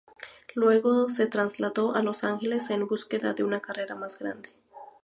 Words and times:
Luego 0.55 1.11
se 1.11 1.27
trasladó 1.27 1.93
a 1.93 2.01
Los 2.01 2.23
Ángeles 2.23 2.71
en 2.71 2.87
búsqueda 2.87 3.35
de 3.35 3.43
una 3.43 3.61
carrera 3.61 3.93
más 3.93 4.17
grande. 4.17 4.49